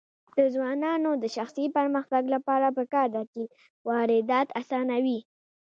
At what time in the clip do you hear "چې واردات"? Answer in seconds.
3.33-4.47